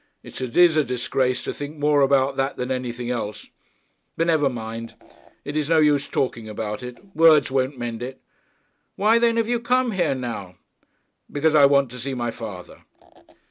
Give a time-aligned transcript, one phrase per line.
[0.23, 3.51] 'It is a disgrace to think more about that than anything else.
[4.17, 4.95] But never mind.
[5.45, 8.19] It is no use talking about it, words won't mend it.'
[8.95, 10.55] 'Why then have you come here now?'
[11.31, 12.83] 'Because I want to see my father.'